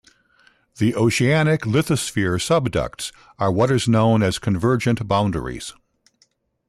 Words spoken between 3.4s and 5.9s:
what are known as convergent boundaries.